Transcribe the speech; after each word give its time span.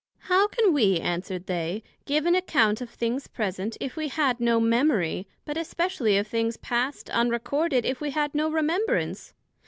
How 0.21 0.47
can 0.47 0.73
we, 0.73 0.99
answered 0.99 1.45
they, 1.45 1.83
give 2.05 2.25
an 2.25 2.33
account 2.33 2.81
of 2.81 2.89
things 2.89 3.27
present, 3.27 3.77
if 3.79 3.95
we 3.95 4.07
had 4.07 4.39
no 4.39 4.59
Memory, 4.59 5.27
but 5.45 5.57
especially 5.57 6.17
of 6.17 6.25
things 6.25 6.57
past, 6.57 7.07
unrecorded, 7.11 7.85
if 7.85 8.01
we 8.01 8.09
had 8.09 8.33
no 8.33 8.49
Remembrance? 8.49 9.35